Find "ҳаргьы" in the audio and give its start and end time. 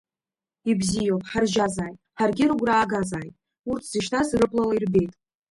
2.17-2.45